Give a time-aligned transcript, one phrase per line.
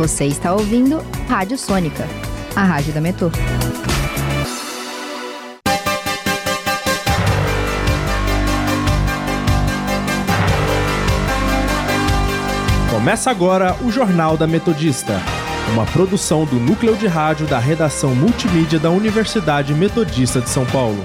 [0.00, 2.08] Você está ouvindo Rádio Sônica,
[2.56, 3.30] a rádio da Metrô.
[12.90, 15.20] Começa agora o Jornal da Metodista,
[15.74, 21.02] uma produção do núcleo de rádio da redação multimídia da Universidade Metodista de São Paulo.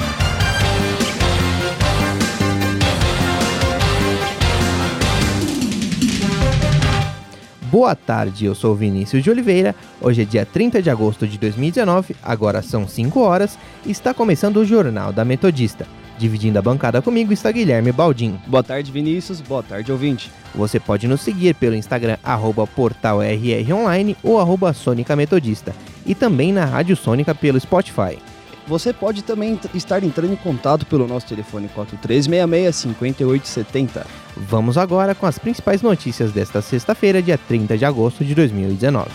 [7.75, 9.75] Boa tarde, eu sou Vinícius de Oliveira.
[9.99, 14.55] Hoje é dia 30 de agosto de 2019, agora são 5 horas e está começando
[14.55, 15.85] o Jornal da Metodista.
[16.17, 18.39] Dividindo a bancada comigo está Guilherme Baldim.
[18.47, 19.41] Boa tarde, Vinícius.
[19.41, 20.31] Boa tarde, ouvinte.
[20.55, 26.63] Você pode nos seguir pelo Instagram arroba portalrronline ou arroba Sônica Metodista e também na
[26.63, 28.17] Rádio Sônica pelo Spotify.
[28.67, 34.03] Você pode também estar entrando em contato pelo nosso telefone 4366-5870.
[34.35, 39.11] Vamos agora com as principais notícias desta sexta-feira, dia 30 de agosto de 2019.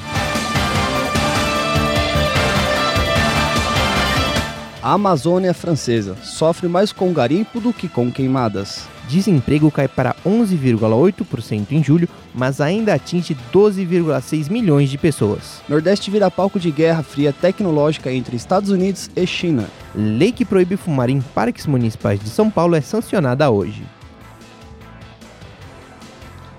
[4.83, 8.89] A Amazônia Francesa sofre mais com garimpo do que com queimadas.
[9.11, 15.61] Desemprego cai para 11,8% em julho, mas ainda atinge 12,6 milhões de pessoas.
[15.69, 19.67] Nordeste vira palco de guerra fria tecnológica entre Estados Unidos e China.
[19.92, 23.83] Lei que proíbe fumar em parques municipais de São Paulo é sancionada hoje.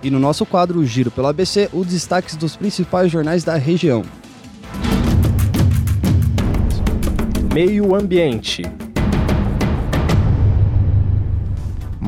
[0.03, 4.03] E no nosso quadro Giro pelo ABC, os destaques dos principais jornais da região.
[7.53, 8.63] Meio Ambiente.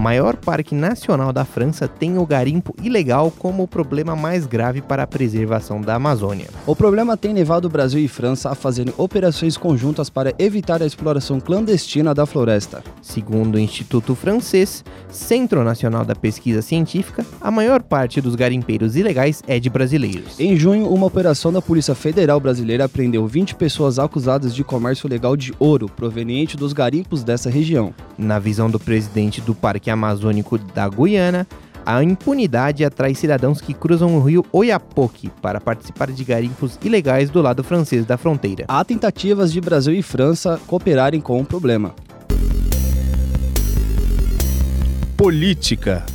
[0.03, 5.03] Maior parque nacional da França tem o garimpo ilegal como o problema mais grave para
[5.03, 6.47] a preservação da Amazônia.
[6.67, 10.85] O problema tem levado o Brasil e França a fazerem operações conjuntas para evitar a
[10.85, 12.83] exploração clandestina da floresta.
[13.01, 19.41] Segundo o Instituto Francês, Centro Nacional da Pesquisa Científica, a maior parte dos garimpeiros ilegais
[19.47, 20.37] é de brasileiros.
[20.37, 25.37] Em junho, uma operação da Polícia Federal Brasileira prendeu 20 pessoas acusadas de comércio legal
[25.37, 27.93] de ouro proveniente dos garimpos dessa região.
[28.17, 31.47] Na visão do presidente do Parque Amazônico da Guiana,
[31.85, 37.41] a impunidade atrai cidadãos que cruzam o rio Oiapoque para participar de garimpos ilegais do
[37.41, 38.65] lado francês da fronteira.
[38.67, 41.93] Há tentativas de Brasil e França cooperarem com o problema.
[45.17, 46.05] Política.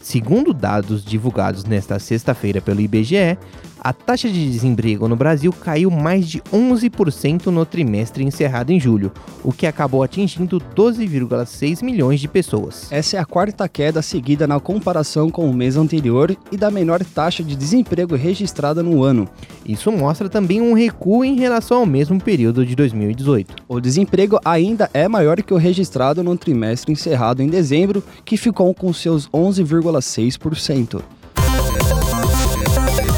[0.00, 3.38] Segundo dados divulgados nesta sexta-feira pelo IBGE,
[3.84, 9.10] a taxa de desemprego no Brasil caiu mais de 11% no trimestre encerrado em julho,
[9.42, 12.86] o que acabou atingindo 12,6 milhões de pessoas.
[12.92, 17.04] Essa é a quarta queda seguida na comparação com o mês anterior e da menor
[17.04, 19.28] taxa de desemprego registrada no ano.
[19.66, 23.56] Isso mostra também um recuo em relação ao mesmo período de 2018.
[23.66, 28.72] O desemprego ainda é maior que o registrado no trimestre encerrado em dezembro, que ficou
[28.72, 31.02] com seus 11,6%.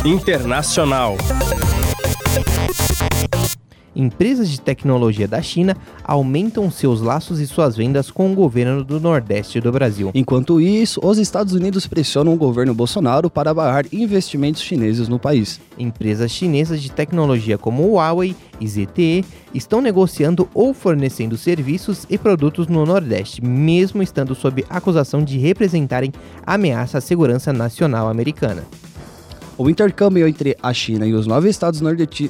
[0.05, 1.17] Internacional.
[3.97, 9.01] Empresas de tecnologia da China aumentam seus laços e suas vendas com o governo do
[9.01, 10.11] Nordeste do Brasil.
[10.15, 15.59] Enquanto isso, os Estados Unidos pressionam o governo Bolsonaro para barrar investimentos chineses no país.
[15.79, 22.69] Empresas chinesas de tecnologia como Huawei e ZTE estão negociando ou fornecendo serviços e produtos
[22.69, 26.13] no Nordeste, mesmo estando sob acusação de representarem
[26.45, 28.65] ameaça à segurança nacional americana.
[29.57, 31.81] O intercâmbio entre a China e os nove estados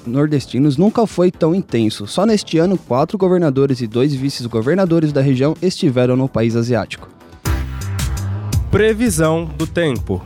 [0.06, 2.06] nordestinos nunca foi tão intenso.
[2.06, 7.08] Só neste ano, quatro governadores e dois vice-governadores da região estiveram no país asiático.
[8.70, 10.22] Previsão do tempo.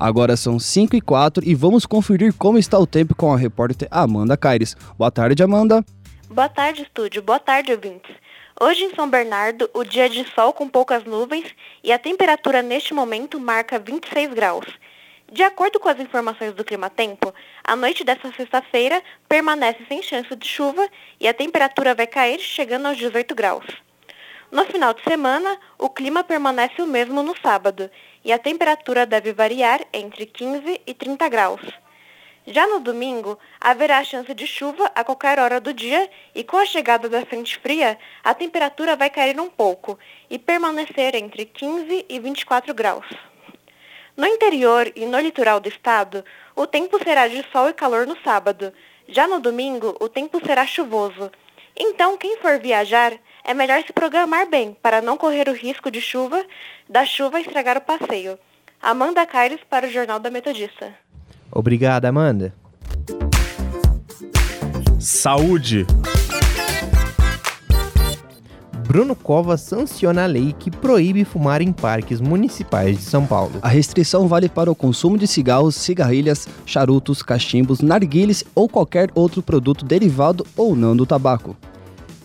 [0.00, 3.86] Agora são 5 e 4 e vamos conferir como está o tempo com a repórter
[3.88, 4.76] Amanda Caires.
[4.98, 5.84] Boa tarde, Amanda.
[6.28, 7.22] Boa tarde, estúdio.
[7.22, 8.25] Boa tarde, ouvintes.
[8.58, 12.62] Hoje em São Bernardo, o dia é de sol com poucas nuvens e a temperatura
[12.62, 14.64] neste momento marca 26 graus.
[15.30, 20.34] De acordo com as informações do Clima Tempo, a noite desta sexta-feira permanece sem chance
[20.34, 20.88] de chuva
[21.20, 23.66] e a temperatura vai cair chegando aos 18 graus.
[24.50, 27.90] No final de semana, o clima permanece o mesmo no sábado
[28.24, 31.60] e a temperatura deve variar entre 15 e 30 graus.
[32.48, 36.64] Já no domingo, haverá chance de chuva a qualquer hora do dia e com a
[36.64, 39.98] chegada da frente fria, a temperatura vai cair um pouco
[40.30, 43.06] e permanecer entre 15 e 24 graus.
[44.16, 48.16] No interior e no litoral do estado, o tempo será de sol e calor no
[48.22, 48.72] sábado.
[49.08, 51.32] Já no domingo, o tempo será chuvoso.
[51.76, 56.00] Então, quem for viajar, é melhor se programar bem para não correr o risco de
[56.00, 56.46] chuva,
[56.88, 58.38] da chuva estragar o passeio.
[58.80, 60.96] Amanda Caires para o Jornal da Metodista.
[61.56, 62.52] Obrigada, Amanda.
[64.98, 65.86] Saúde.
[68.86, 73.54] Bruno Covas sanciona a lei que proíbe fumar em parques municipais de São Paulo.
[73.62, 79.40] A restrição vale para o consumo de cigarros, cigarrilhas, charutos, cachimbos, narguiles ou qualquer outro
[79.42, 81.56] produto derivado ou não do tabaco.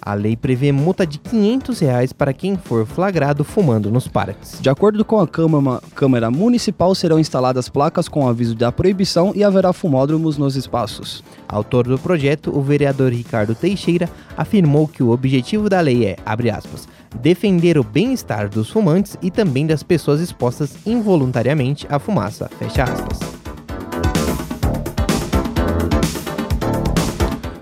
[0.01, 4.57] A lei prevê multa de 500 reais para quem for flagrado fumando nos parques.
[4.59, 9.43] De acordo com a Câmara, Câmara Municipal, serão instaladas placas com aviso da proibição e
[9.43, 11.23] haverá fumódromos nos espaços.
[11.47, 16.49] Autor do projeto, o vereador Ricardo Teixeira afirmou que o objetivo da lei é, abre
[16.49, 16.87] aspas,
[17.21, 23.30] defender o bem-estar dos fumantes e também das pessoas expostas involuntariamente à fumaça, fecha aspas.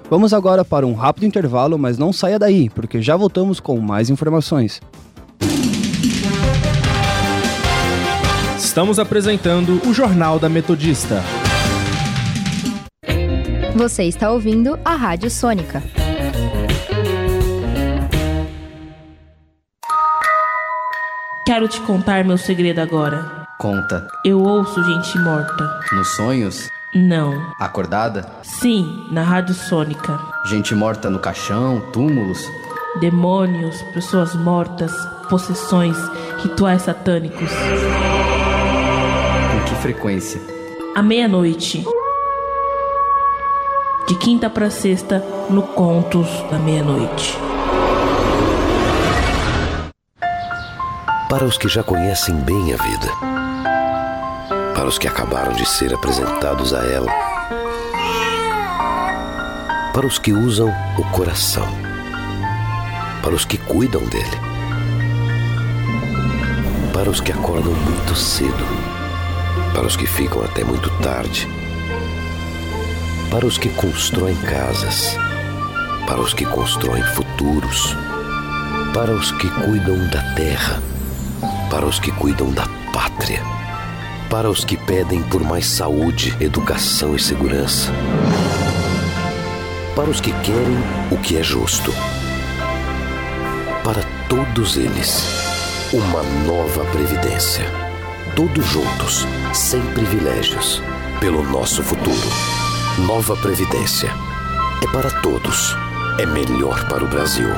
[0.09, 4.09] Vamos agora para um rápido intervalo, mas não saia daí, porque já voltamos com mais
[4.09, 4.81] informações.
[8.57, 11.21] Estamos apresentando o Jornal da Metodista.
[13.75, 15.83] Você está ouvindo a Rádio Sônica.
[21.45, 23.45] Quero te contar meu segredo agora.
[23.59, 24.07] Conta.
[24.25, 25.79] Eu ouço gente morta.
[25.91, 26.78] Nos sonhos?
[26.93, 27.53] Não.
[27.59, 28.27] Acordada?
[28.41, 30.19] Sim, na Rádio Sônica.
[30.45, 32.43] Gente morta no caixão, túmulos?
[32.99, 34.91] Demônios, pessoas mortas,
[35.29, 35.95] possessões,
[36.39, 37.51] rituais satânicos.
[39.51, 40.41] Com que frequência?
[40.95, 41.85] À meia-noite.
[44.07, 47.37] De quinta para sexta, no Contos da Meia-Noite.
[51.29, 53.07] Para os que já conhecem bem a vida,
[54.79, 57.11] para os que acabaram de ser apresentados a ela,
[59.93, 61.67] para os que usam o coração,
[63.21, 64.39] para os que cuidam dele,
[66.93, 68.65] para os que acordam muito cedo,
[69.73, 71.45] para os que ficam até muito tarde,
[73.29, 75.17] para os que constroem casas,
[76.07, 77.97] para os que constroem futuros,
[78.93, 80.81] para os que cuidam da terra,
[81.69, 83.43] para os que cuidam da pátria,
[84.29, 87.91] para os que pedem por mais saúde, educação e segurança,
[89.95, 90.77] para os que querem
[91.11, 91.91] o que é justo.
[93.83, 95.23] Para todos eles,
[95.91, 97.65] uma nova previdência.
[98.35, 100.81] Todos juntos, sem privilégios,
[101.19, 102.29] pelo nosso futuro.
[102.99, 104.09] Nova Previdência.
[104.83, 105.75] É para todos.
[106.19, 107.49] É melhor para o Brasil.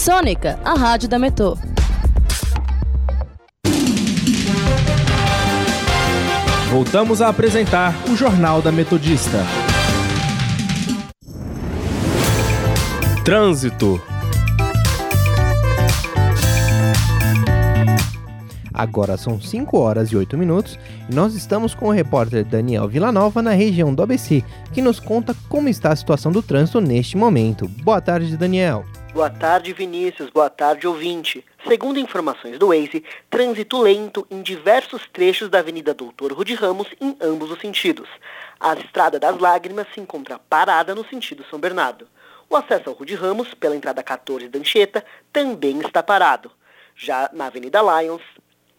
[0.00, 1.58] Sônica, a rádio da Metô.
[6.70, 9.44] Voltamos a apresentar o Jornal da Metodista.
[13.26, 14.00] Trânsito.
[18.72, 20.78] Agora são 5 horas e 8 minutos
[21.10, 24.42] e nós estamos com o repórter Daniel Villanova na região do ABC,
[24.72, 27.68] que nos conta como está a situação do trânsito neste momento.
[27.84, 28.86] Boa tarde, Daniel.
[29.12, 30.30] Boa tarde, Vinícius.
[30.30, 31.44] Boa tarde, ouvinte.
[31.66, 37.16] Segundo informações do Waze, trânsito lento em diversos trechos da Avenida Doutor Rude Ramos em
[37.20, 38.08] ambos os sentidos.
[38.60, 42.06] A Estrada das Lágrimas se encontra parada no sentido São Bernardo.
[42.48, 46.52] O acesso ao Rude Ramos, pela entrada 14 da Anchieta, também está parado.
[46.94, 48.22] Já na Avenida Lions,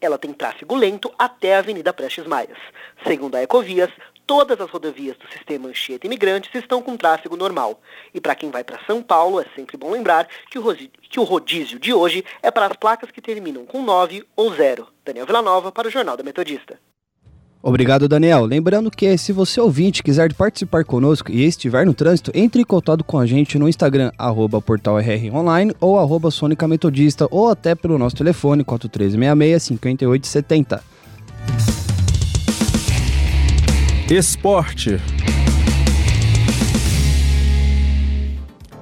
[0.00, 2.58] ela tem tráfego lento até a Avenida Prestes Maias.
[3.06, 3.90] Segundo a Ecovias,
[4.32, 7.78] todas as rodovias do sistema Anchieta Imigrantes estão com tráfego normal.
[8.14, 11.22] E para quem vai para São Paulo, é sempre bom lembrar que o, que o
[11.22, 14.88] rodízio de hoje é para as placas que terminam com 9 ou 0.
[15.04, 16.78] Daniel Villanova para o Jornal da Metodista.
[17.62, 18.46] Obrigado, Daniel.
[18.46, 23.04] Lembrando que se você ouvinte quiser participar conosco e estiver no trânsito, entre em contato
[23.04, 26.30] com a gente no Instagram, arroba portalrronline ou arroba
[27.30, 30.80] ou até pelo nosso telefone 4366-5870.
[34.12, 35.00] Esporte.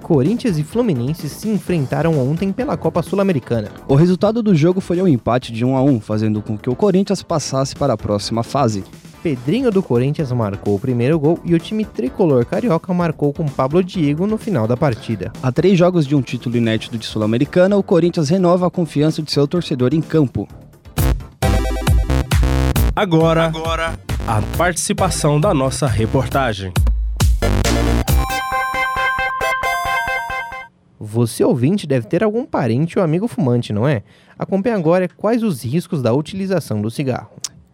[0.02, 3.68] Corinthians e Fluminense se enfrentaram ontem pela Copa Sul-Americana.
[3.86, 6.74] O resultado do jogo foi um empate de 1 a 1, fazendo com que o
[6.74, 8.82] Corinthians passasse para a próxima fase.
[9.22, 13.84] Pedrinho do Corinthians marcou o primeiro gol e o time tricolor carioca marcou com Pablo
[13.84, 15.30] Diego no final da partida.
[15.40, 19.30] A três jogos de um título inédito de Sul-Americana, o Corinthians renova a confiança de
[19.30, 20.48] seu torcedor em campo.
[22.96, 23.94] Agora, Agora,
[24.26, 26.72] a participação da nossa reportagem.
[30.98, 34.02] Você ouvinte deve ter algum parente ou amigo fumante, não é?
[34.38, 37.30] Acompanhe agora quais os riscos da utilização do cigarro.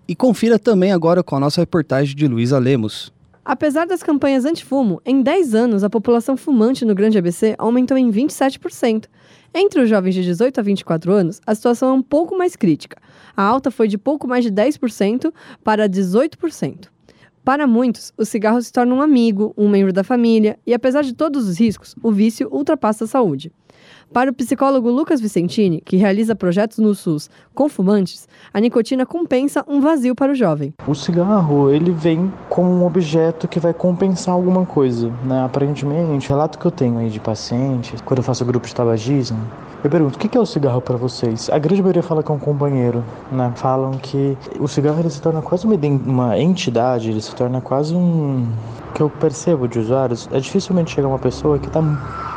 [0.09, 3.13] E confira também agora com a nossa reportagem de Luísa Lemos.
[3.45, 8.11] Apesar das campanhas anti-fumo, em 10 anos a população fumante no Grande ABC aumentou em
[8.11, 9.07] 27%.
[9.59, 12.99] Entre os jovens de 18 a 24 anos, a situação é um pouco mais crítica.
[13.35, 15.33] A alta foi de pouco mais de 10%
[15.65, 16.89] para 18%.
[17.43, 21.15] Para muitos, o cigarro se torna um amigo, um membro da família, e apesar de
[21.15, 23.51] todos os riscos, o vício ultrapassa a saúde.
[24.13, 29.65] Para o psicólogo Lucas Vicentini, que realiza projetos no SUS com fumantes, a nicotina compensa
[29.69, 30.73] um vazio para o jovem.
[30.87, 35.45] O cigarro, ele vem como um objeto que vai compensar alguma coisa, né?
[35.45, 39.39] Aparentemente, relato que eu tenho aí de pacientes, quando eu faço grupo de tabagismo,
[39.85, 41.51] eu pergunto, o que é o cigarro para vocês?
[41.51, 43.53] A grande maioria fala que é um companheiro, né?
[43.57, 47.95] Falam que o cigarro ele se torna quase uma, uma entidade, ele se torna quase
[47.95, 48.47] um
[48.97, 51.83] que eu percebo de usuários, é dificilmente chegar uma pessoa que está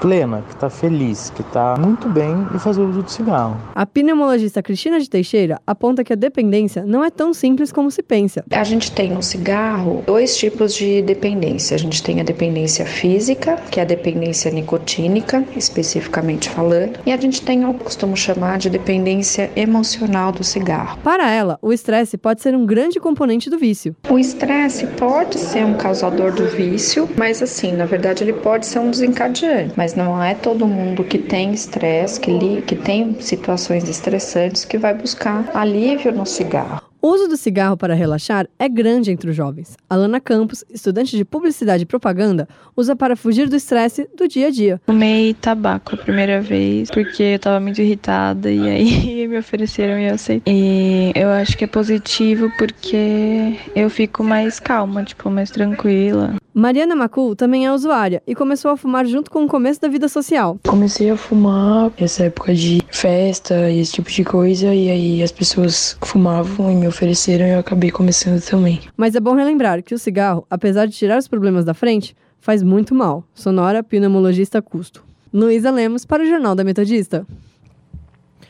[0.01, 3.55] plena, que está feliz, que está muito bem e fazer uso de cigarro.
[3.73, 8.03] A pneumologista Cristina de Teixeira aponta que a dependência não é tão simples como se
[8.03, 8.43] pensa.
[8.51, 11.75] A gente tem no cigarro dois tipos de dependência.
[11.75, 17.17] A gente tem a dependência física, que é a dependência nicotínica, especificamente falando, e a
[17.17, 20.99] gente tem o que costumo chamar de dependência emocional do cigarro.
[21.03, 23.95] Para ela, o estresse pode ser um grande componente do vício.
[24.09, 28.79] O estresse pode ser um causador do vício, mas assim, na verdade ele pode ser
[28.79, 33.87] um desencadeante, mas não é todo mundo que tem estresse, que, li, que tem situações
[33.87, 36.89] estressantes que vai buscar alívio no cigarro.
[37.01, 39.77] O uso do cigarro para relaxar é grande entre os jovens.
[39.89, 44.49] Alana Campos, estudante de publicidade e propaganda, usa para fugir do estresse do dia a
[44.49, 44.81] dia.
[44.85, 50.09] Fumei tabaco a primeira vez porque eu estava muito irritada e aí me ofereceram e
[50.09, 50.53] eu aceitei.
[50.53, 56.35] E eu acho que é positivo porque eu fico mais calma, tipo, mais tranquila.
[56.53, 60.07] Mariana Macul também é usuária e começou a fumar junto com o começo da vida
[60.07, 60.59] social.
[60.67, 65.31] Comecei a fumar nessa época de festa e esse tipo de coisa, e aí as
[65.31, 68.81] pessoas fumavam e me ofereceram e eu acabei começando também.
[68.97, 72.63] Mas é bom relembrar que o cigarro, apesar de tirar os problemas da frente, faz
[72.63, 73.23] muito mal.
[73.33, 75.03] Sonora pneumologista custo.
[75.31, 77.27] Luísa Lemos para o Jornal da Metodista.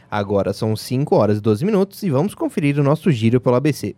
[0.09, 3.95] Agora são 5 horas e 12 minutos e vamos conferir o nosso giro pelo ABC.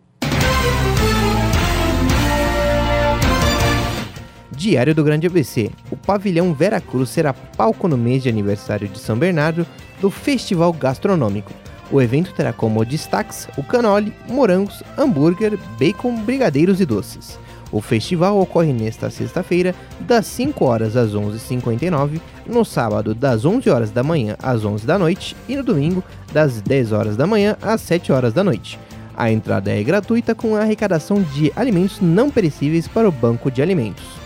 [4.62, 5.72] Diário do Grande ABC.
[5.90, 9.66] O pavilhão Veracruz será palco no mês de aniversário de São Bernardo
[10.00, 11.52] do Festival Gastronômico.
[11.90, 17.40] O evento terá como destaques o canole, morangos, hambúrguer, bacon, brigadeiros e doces.
[17.72, 23.90] O festival ocorre nesta sexta-feira, das 5 horas às 11h59, no sábado, das 11 horas
[23.90, 27.80] da manhã às 11 da noite e no domingo, das 10 horas da manhã às
[27.80, 28.78] 7 horas da noite.
[29.16, 33.60] A entrada é gratuita com a arrecadação de alimentos não perecíveis para o Banco de
[33.60, 34.21] Alimentos.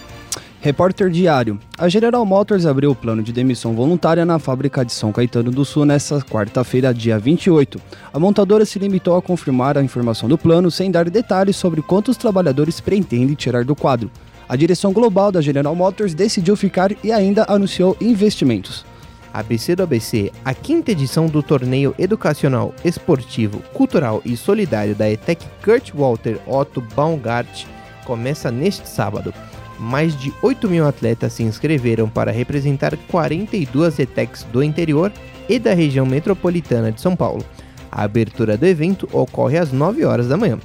[0.66, 1.61] Repórter Diário.
[1.78, 5.64] A General Motors abriu o plano de demissão voluntária na fábrica de São Caetano do
[5.64, 7.80] Sul nesta quarta-feira, dia 28.
[8.12, 12.16] A montadora se limitou a confirmar a informação do plano sem dar detalhes sobre quantos
[12.16, 14.11] trabalhadores pretende tirar do quadro.
[14.49, 18.85] A direção global da General Motors decidiu ficar e ainda anunciou investimentos.
[19.32, 25.46] ABC do ABC, a quinta edição do torneio educacional, esportivo, cultural e solidário da ETEC
[25.64, 27.66] Kurt Walter Otto Baumgart
[28.04, 29.32] começa neste sábado
[29.78, 35.12] mais de 8 mil atletas se inscreveram para representar 42 ETECs do interior
[35.49, 37.45] e da região metropolitana de São Paulo.
[37.90, 40.59] A abertura do evento ocorre às 9 horas da manhã.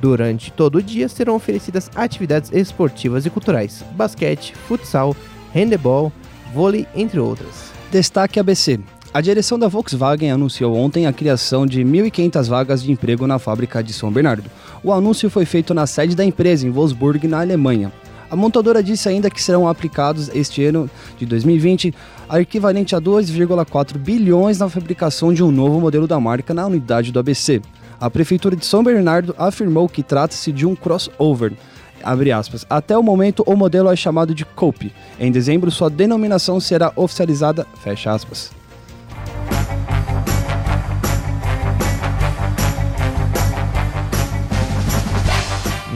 [0.00, 5.16] Durante todo o dia serão oferecidas atividades esportivas e culturais, basquete, futsal,
[5.54, 6.12] handebol,
[6.52, 7.72] vôlei, entre outras.
[7.90, 8.78] Destaque ABC.
[9.14, 13.82] A direção da Volkswagen anunciou ontem a criação de 1.500 vagas de emprego na fábrica
[13.82, 14.50] de São Bernardo.
[14.82, 17.90] O anúncio foi feito na sede da empresa em Wolfsburg, na Alemanha.
[18.30, 21.94] A montadora disse ainda que serão aplicados este ano de 2020
[22.28, 27.12] a equivalente a 2,4 bilhões na fabricação de um novo modelo da marca na unidade
[27.12, 27.62] do ABC.
[28.00, 31.52] A prefeitura de São Bernardo afirmou que trata-se de um crossover.
[32.36, 34.92] Aspas, Até o momento, o modelo é chamado de Coupe.
[35.18, 37.66] Em dezembro, sua denominação será oficializada.
[37.82, 38.52] Fecha aspas.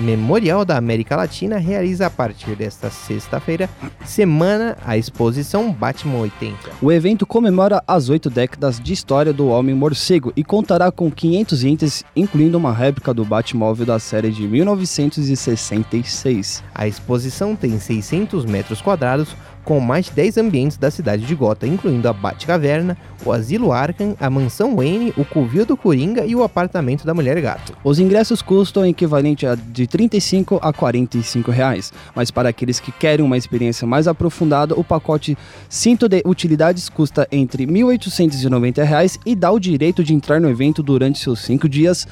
[0.01, 3.69] Memorial da América Latina realiza a partir desta sexta-feira,
[4.05, 6.57] semana, a exposição Batman 80.
[6.81, 11.65] O evento comemora as oito décadas de história do Homem Morcego e contará com 500
[11.65, 16.65] itens, incluindo uma réplica do Batmóvel da série de 1966.
[16.75, 19.37] A exposição tem 600 metros quadrados,
[19.71, 24.17] com mais de 10 ambientes da cidade de Gotham, incluindo a Batcaverna, o Asilo Arkham,
[24.19, 27.73] a Mansão Wayne, o Covil do Coringa e o apartamento da Mulher Gato.
[27.85, 33.25] Os ingressos custam equivalente a de 35 a 45 reais, mas para aqueles que querem
[33.25, 39.53] uma experiência mais aprofundada, o pacote Cinto de Utilidades custa entre 1.890 reais e dá
[39.53, 42.09] o direito de entrar no evento durante seus 5 dias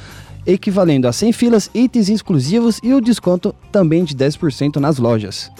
[0.47, 5.51] equivalendo a 100 filas, itens exclusivos e o desconto também de 10% nas lojas.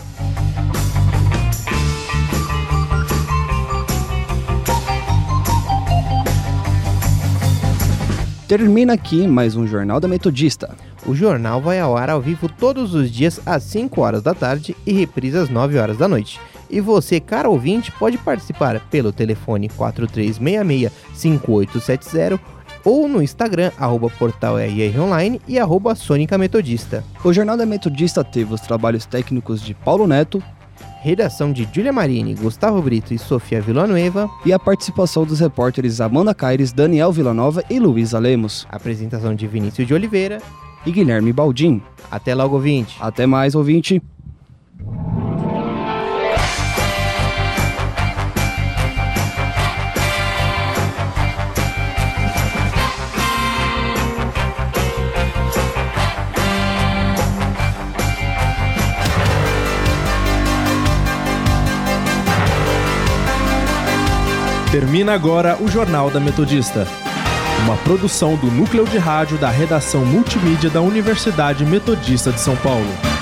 [8.49, 10.75] Termina aqui mais um Jornal da Metodista.
[11.07, 14.75] O jornal vai ao ar ao vivo todos os dias às 5 horas da tarde
[14.87, 16.41] e reprisa às 9 horas da noite.
[16.71, 22.41] E você, cara ouvinte, pode participar pelo telefone 4366-5870
[22.83, 24.55] ou no Instagram, arroba portal
[24.99, 27.05] Online e arroba Sônica Metodista.
[27.23, 30.43] O Jornal da Metodista teve os trabalhos técnicos de Paulo Neto,
[31.01, 36.35] redação de Julia Marini, Gustavo Brito e Sofia Villanueva e a participação dos repórteres Amanda
[36.35, 38.67] Caires, Daniel Villanova e Luísa Lemos.
[38.71, 40.41] Apresentação de Vinícius de Oliveira
[40.85, 41.83] e Guilherme Baldim.
[42.11, 42.97] Até logo, ouvinte.
[43.01, 44.03] Até mais, ouvinte.
[64.79, 66.87] Termina agora o Jornal da Metodista,
[67.65, 73.18] uma produção do núcleo de rádio da redação multimídia da Universidade Metodista de São Paulo.